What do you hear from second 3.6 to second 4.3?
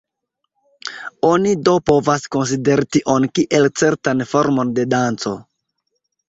certan